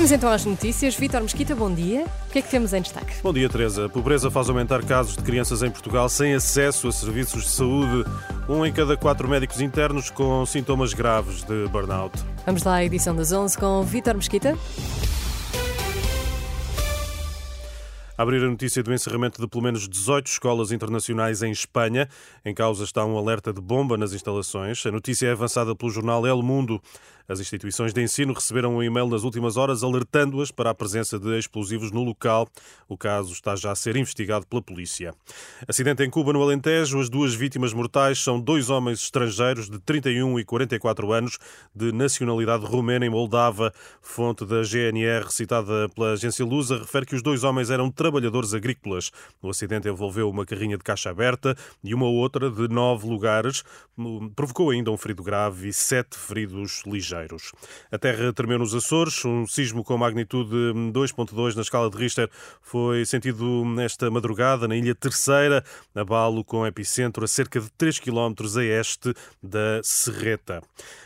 Vamos 0.00 0.12
então 0.12 0.32
às 0.32 0.46
notícias. 0.46 0.96
Vítor 0.96 1.20
Mesquita, 1.20 1.54
bom 1.54 1.70
dia. 1.70 2.06
O 2.26 2.32
que 2.32 2.38
é 2.38 2.42
que 2.42 2.48
temos 2.48 2.72
em 2.72 2.80
destaque? 2.80 3.16
Bom 3.22 3.34
dia, 3.34 3.50
Teresa. 3.50 3.84
A 3.84 3.88
pobreza 3.90 4.30
faz 4.30 4.48
aumentar 4.48 4.82
casos 4.82 5.14
de 5.14 5.22
crianças 5.22 5.62
em 5.62 5.70
Portugal 5.70 6.08
sem 6.08 6.32
acesso 6.32 6.88
a 6.88 6.92
serviços 6.92 7.42
de 7.42 7.50
saúde. 7.50 8.08
Um 8.48 8.64
em 8.64 8.72
cada 8.72 8.96
quatro 8.96 9.28
médicos 9.28 9.60
internos 9.60 10.08
com 10.08 10.46
sintomas 10.46 10.94
graves 10.94 11.44
de 11.44 11.68
burnout. 11.68 12.18
Vamos 12.46 12.62
lá 12.62 12.76
à 12.76 12.84
edição 12.84 13.14
das 13.14 13.30
11 13.30 13.58
com 13.58 13.82
Vítor 13.82 14.14
Mesquita. 14.14 14.56
abrir 18.20 18.44
a 18.44 18.50
notícia 18.50 18.82
do 18.82 18.92
encerramento 18.92 19.40
de 19.40 19.48
pelo 19.48 19.64
menos 19.64 19.88
18 19.88 20.26
escolas 20.26 20.70
internacionais 20.72 21.42
em 21.42 21.50
Espanha. 21.50 22.06
Em 22.44 22.52
causa 22.52 22.84
está 22.84 23.02
um 23.02 23.16
alerta 23.16 23.50
de 23.50 23.62
bomba 23.62 23.96
nas 23.96 24.12
instalações. 24.12 24.84
A 24.84 24.90
notícia 24.90 25.26
é 25.26 25.32
avançada 25.32 25.74
pelo 25.74 25.90
jornal 25.90 26.26
El 26.26 26.42
Mundo. 26.42 26.82
As 27.30 27.38
instituições 27.38 27.92
de 27.92 28.02
ensino 28.02 28.32
receberam 28.32 28.74
um 28.74 28.82
e-mail 28.82 29.06
nas 29.06 29.22
últimas 29.22 29.56
horas 29.56 29.84
alertando-as 29.84 30.50
para 30.50 30.70
a 30.70 30.74
presença 30.74 31.16
de 31.16 31.38
explosivos 31.38 31.92
no 31.92 32.02
local. 32.02 32.48
O 32.88 32.98
caso 32.98 33.32
está 33.32 33.54
já 33.54 33.70
a 33.70 33.76
ser 33.76 33.94
investigado 33.94 34.44
pela 34.48 34.60
polícia. 34.60 35.14
Acidente 35.68 36.02
em 36.02 36.10
Cuba, 36.10 36.32
no 36.32 36.42
Alentejo. 36.42 36.98
As 36.98 37.08
duas 37.08 37.32
vítimas 37.32 37.72
mortais 37.72 38.18
são 38.18 38.40
dois 38.40 38.68
homens 38.68 39.00
estrangeiros 39.04 39.70
de 39.70 39.78
31 39.78 40.40
e 40.40 40.44
44 40.44 41.12
anos, 41.12 41.38
de 41.72 41.92
nacionalidade 41.92 42.66
romena 42.66 43.06
em 43.06 43.10
Moldava. 43.10 43.72
Fonte 44.02 44.44
da 44.44 44.64
GNR, 44.64 45.30
citada 45.30 45.88
pela 45.90 46.14
agência 46.14 46.44
Lusa, 46.44 46.78
refere 46.78 47.06
que 47.06 47.14
os 47.14 47.22
dois 47.22 47.44
homens 47.44 47.70
eram 47.70 47.92
trabalhadores 47.92 48.54
agrícolas. 48.54 49.12
O 49.40 49.50
acidente 49.50 49.88
envolveu 49.88 50.28
uma 50.28 50.44
carrinha 50.44 50.76
de 50.76 50.82
caixa 50.82 51.10
aberta 51.10 51.56
e 51.84 51.94
uma 51.94 52.06
outra 52.06 52.50
de 52.50 52.66
nove 52.66 53.06
lugares. 53.06 53.62
Provocou 54.34 54.70
ainda 54.70 54.90
um 54.90 54.96
ferido 54.96 55.22
grave 55.22 55.68
e 55.68 55.72
sete 55.72 56.18
feridos 56.18 56.82
ligeiros. 56.84 57.19
A 57.90 57.98
terra 57.98 58.32
tremeu 58.32 58.58
nos 58.58 58.74
Açores. 58.74 59.24
Um 59.24 59.46
sismo 59.46 59.84
com 59.84 59.96
magnitude 59.96 60.50
2.2 60.92 61.54
na 61.54 61.62
escala 61.62 61.90
de 61.90 61.96
Richter 61.96 62.30
foi 62.60 63.04
sentido 63.04 63.64
nesta 63.64 64.10
madrugada 64.10 64.66
na 64.66 64.76
Ilha 64.76 64.94
Terceira, 64.94 65.64
abalo 65.94 66.44
com 66.44 66.66
epicentro 66.66 67.24
a 67.24 67.28
cerca 67.28 67.60
de 67.60 67.70
3 67.72 67.98
km 67.98 68.34
a 68.56 68.64
este 68.64 69.14
da 69.42 69.80
Serreta. 69.82 70.62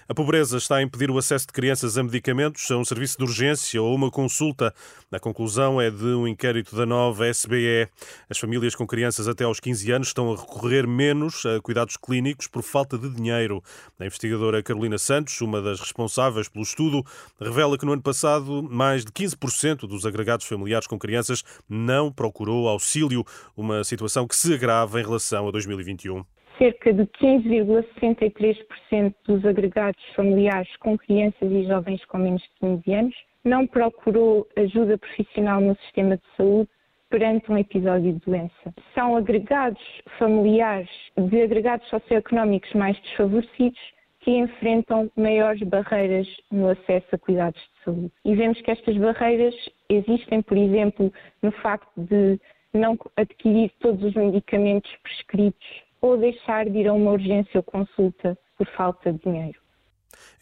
A 0.07 0.15
pobreza 0.15 0.59
está 0.59 0.77
a 0.77 0.83
impedir 0.83 1.11
o 1.11 1.17
acesso 1.17 1.47
de 1.47 1.53
crianças 1.55 1.97
a 1.97 2.03
medicamentos, 2.03 2.71
a 2.71 2.77
um 2.77 2.85
serviço 2.85 3.17
de 3.17 3.25
urgência 3.25 3.81
ou 3.81 3.95
uma 3.95 4.11
consulta. 4.11 4.75
A 5.11 5.19
conclusão 5.19 5.81
é 5.81 5.91
de 5.91 6.05
um 6.05 6.29
inquérito 6.29 6.77
da 6.77 6.85
nova 6.85 7.27
SBE. 7.27 7.89
As 8.29 8.37
famílias 8.37 8.75
com 8.75 8.87
crianças 8.87 9.27
até 9.27 9.45
aos 9.45 9.61
15 9.61 9.93
anos 9.93 10.09
estão 10.09 10.31
a 10.31 10.37
recorrer 10.37 10.87
menos 10.87 11.47
a 11.47 11.59
cuidados 11.61 11.97
clínicos 11.97 12.47
por 12.47 12.63
falta 12.63 12.99
de 12.99 13.09
dinheiro. 13.09 13.63
A 13.99 14.05
investigadora 14.05 14.63
Carolina 14.63 14.99
Santos, 14.99 15.41
uma 15.41 15.63
das 15.63 15.81
responsáveis 15.95 16.49
pelo 16.49 16.65
estudo, 16.65 17.05
revela 17.41 17.79
que 17.79 17.87
no 17.87 17.93
ano 17.93 18.03
passado 18.03 18.65
mais 18.65 19.05
de 19.05 19.13
15% 19.13 19.87
dos 19.87 20.05
agregados 20.05 20.47
familiares 20.47 20.89
com 20.89 20.99
crianças 20.99 21.45
não 21.69 22.11
procurou 22.13 22.69
auxílio, 22.69 23.25
uma 23.57 23.85
situação 23.85 24.27
que 24.27 24.35
se 24.35 24.53
agrava 24.53 25.01
em 25.01 25.05
relação 25.05 25.47
a 25.49 25.53
2021 25.53 26.25
cerca 26.57 26.93
de 26.93 27.03
15,63% 27.21 29.13
dos 29.27 29.45
agregados 29.45 30.01
familiares 30.15 30.69
com 30.77 30.97
crianças 30.97 31.51
e 31.51 31.67
jovens 31.67 32.05
com 32.05 32.19
menos 32.19 32.43
de 32.43 32.49
15 32.61 32.95
anos 32.95 33.17
não 33.43 33.67
procurou 33.67 34.47
ajuda 34.57 34.97
profissional 34.97 35.61
no 35.61 35.75
sistema 35.79 36.17
de 36.17 36.23
saúde 36.37 36.71
perante 37.11 37.51
um 37.51 37.59
episódio 37.59 38.13
de 38.13 38.21
doença. 38.25 38.73
São 38.95 39.17
agregados 39.17 39.83
familiares 40.17 40.89
de 41.17 41.43
agregados 41.43 41.89
socioeconómicos 41.89 42.73
mais 42.75 42.97
desfavorecidos 43.01 43.81
que 44.25 44.31
enfrentam 44.31 45.11
maiores 45.17 45.63
barreiras 45.69 46.27
no 46.51 46.71
acesso 46.71 47.07
a 47.13 47.19
cuidados 47.19 47.61
de 47.61 47.85
saúde. 47.85 48.13
E 48.25 48.35
vemos 48.35 48.59
que 48.63 48.71
estas 48.71 48.97
barreiras 48.97 49.55
existem, 49.91 50.41
por 50.41 50.57
exemplo, 50.57 51.13
no 51.43 51.53
facto 51.53 51.93
de 51.95 52.41
não 52.73 52.99
adquirir 53.19 53.71
todos 53.81 54.03
os 54.03 54.15
medicamentos 54.15 54.91
prescritos 55.03 55.67
ou 56.01 56.17
deixar 56.17 56.65
de 56.65 56.79
ir 56.79 56.89
a 56.89 56.95
uma 56.95 57.13
urgência 57.13 57.59
ou 57.59 57.63
consulta 57.63 58.37
por 58.57 58.67
falta 58.69 59.13
de 59.13 59.19
dinheiro. 59.19 59.64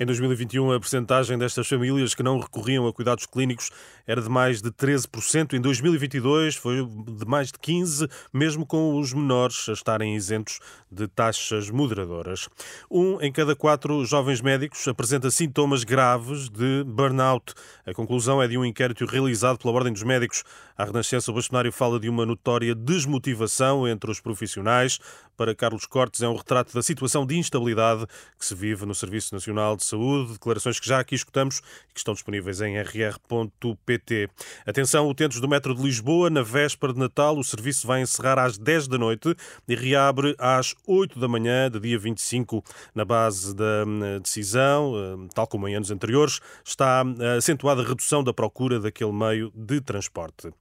Em 0.00 0.06
2021, 0.06 0.72
a 0.72 0.80
percentagem 0.80 1.36
destas 1.36 1.68
famílias 1.68 2.14
que 2.14 2.22
não 2.22 2.38
recorriam 2.38 2.86
a 2.86 2.92
cuidados 2.92 3.26
clínicos 3.26 3.70
era 4.06 4.22
de 4.22 4.28
mais 4.28 4.62
de 4.62 4.70
13%. 4.70 5.52
Em 5.52 5.60
2022 5.60 6.56
foi 6.56 6.84
de 6.84 7.26
mais 7.26 7.48
de 7.48 7.58
15%, 7.58 8.10
mesmo 8.32 8.66
com 8.66 8.98
os 8.98 9.12
menores 9.12 9.68
a 9.68 9.72
estarem 9.72 10.16
isentos 10.16 10.60
de 10.90 11.06
taxas 11.06 11.70
moderadoras. 11.70 12.48
Um 12.90 13.20
em 13.20 13.30
cada 13.30 13.54
quatro 13.54 14.04
jovens 14.04 14.40
médicos 14.40 14.88
apresenta 14.88 15.30
sintomas 15.30 15.84
graves 15.84 16.48
de 16.48 16.84
burnout. 16.84 17.54
A 17.86 17.92
conclusão 17.92 18.42
é 18.42 18.48
de 18.48 18.56
um 18.56 18.64
inquérito 18.64 19.04
realizado 19.04 19.58
pela 19.58 19.74
Ordem 19.74 19.92
dos 19.92 20.02
Médicos. 20.02 20.42
A 20.76 20.84
Renascença, 20.84 21.30
o 21.30 21.34
bastonário 21.34 21.70
fala 21.70 22.00
de 22.00 22.08
uma 22.08 22.24
notória 22.24 22.74
desmotivação 22.74 23.86
entre 23.86 24.10
os 24.10 24.20
profissionais. 24.20 24.98
Para 25.42 25.56
Carlos 25.56 25.86
Cortes, 25.86 26.22
é 26.22 26.28
um 26.28 26.36
retrato 26.36 26.72
da 26.72 26.84
situação 26.84 27.26
de 27.26 27.36
instabilidade 27.36 28.06
que 28.38 28.46
se 28.46 28.54
vive 28.54 28.86
no 28.86 28.94
Serviço 28.94 29.34
Nacional 29.34 29.76
de 29.76 29.84
Saúde, 29.84 30.34
declarações 30.34 30.78
que 30.78 30.86
já 30.86 31.00
aqui 31.00 31.16
escutamos 31.16 31.58
e 31.90 31.92
que 31.92 31.98
estão 31.98 32.14
disponíveis 32.14 32.60
em 32.60 32.80
rr.pt. 32.80 34.30
Atenção, 34.64 35.08
utentes 35.08 35.40
do 35.40 35.48
metro 35.48 35.74
de 35.74 35.82
Lisboa, 35.82 36.30
na 36.30 36.42
véspera 36.42 36.92
de 36.92 37.00
Natal, 37.00 37.36
o 37.36 37.42
serviço 37.42 37.88
vai 37.88 38.02
encerrar 38.02 38.38
às 38.38 38.56
10 38.56 38.86
da 38.86 38.96
noite 38.96 39.34
e 39.66 39.74
reabre 39.74 40.36
às 40.38 40.76
8 40.86 41.18
da 41.18 41.26
manhã 41.26 41.68
de 41.68 41.80
dia 41.80 41.98
25. 41.98 42.62
Na 42.94 43.04
base 43.04 43.52
da 43.52 43.84
hum, 43.84 44.20
decisão, 44.22 44.94
hum, 44.94 45.26
tal 45.34 45.48
como 45.48 45.66
em 45.66 45.74
anos 45.74 45.90
anteriores, 45.90 46.38
está 46.64 47.02
acentuada 47.36 47.82
a 47.82 47.84
redução 47.84 48.22
da 48.22 48.32
procura 48.32 48.78
daquele 48.78 49.12
meio 49.12 49.50
de 49.56 49.80
transporte. 49.80 50.52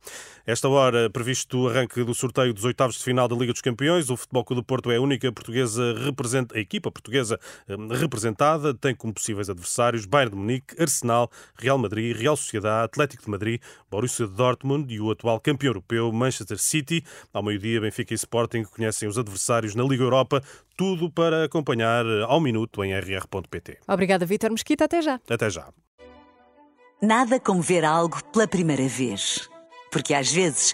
Esta 0.44 0.68
hora, 0.68 1.08
previsto 1.08 1.60
o 1.60 1.70
arranque 1.70 2.04
do 2.04 2.16
sorteio 2.16 2.52
dos 2.52 2.66
oitavos 2.66 2.96
de 2.96 3.04
final 3.04 3.28
da 3.28 3.36
Liga 3.36 3.54
dos 3.54 3.62
Campeões, 3.62 4.10
o 4.10 4.18
Futebol 4.18 4.44
Clube 4.44 4.71
Porto 4.72 4.90
é 4.90 4.96
a 4.96 5.02
única 5.02 5.30
portuguesa 5.34 5.94
representa, 6.00 6.56
a 6.56 6.60
equipa 6.62 6.90
portuguesa 6.90 7.38
representada, 8.00 8.74
tem 8.74 8.96
como 8.96 9.14
possíveis 9.14 9.50
adversários 9.50 10.06
Bayern 10.06 10.32
de 10.32 10.38
Munique, 10.38 10.82
Arsenal, 10.82 11.30
Real 11.60 11.78
Madrid, 11.78 12.16
Real 12.16 12.38
Sociedade, 12.38 12.86
Atlético 12.86 13.26
de 13.26 13.30
Madrid, 13.30 13.62
Borussia 13.90 14.26
Dortmund 14.26 14.90
e 14.94 15.02
o 15.02 15.12
atual 15.12 15.42
campeão 15.42 15.72
europeu 15.72 16.10
Manchester 16.14 16.58
City. 16.58 17.04
Ao 17.34 17.44
meio-dia, 17.44 17.82
Benfica 17.82 18.14
e 18.14 18.16
Sporting 18.16 18.64
conhecem 18.64 19.10
os 19.10 19.18
adversários 19.18 19.76
na 19.76 19.84
Liga 19.84 20.06
Europa. 20.06 20.42
Tudo 20.78 21.12
para 21.12 21.44
acompanhar 21.44 22.06
ao 22.30 22.40
minuto 22.40 22.82
em 22.82 22.98
rr.pt. 22.98 23.80
Obrigada, 23.90 24.26
Vítor 24.26 24.52
Mesquita. 24.52 24.86
Até 24.86 25.02
já. 25.02 25.20
Até 25.30 25.50
já. 25.50 25.68
Nada 27.02 27.42
como 27.42 27.62
ver 27.62 27.84
algo 27.84 28.24
pela 28.32 28.48
primeira 28.48 28.88
vez. 28.88 29.50
Porque 29.92 30.14
às 30.14 30.32
vezes, 30.32 30.74